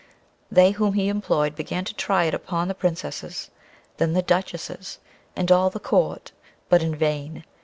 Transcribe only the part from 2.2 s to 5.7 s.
it on upon the Princesses, then the duchesses, and all